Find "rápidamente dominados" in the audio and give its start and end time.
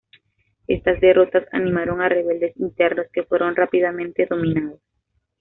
3.55-4.79